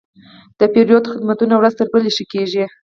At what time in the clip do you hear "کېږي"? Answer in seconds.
2.33-2.63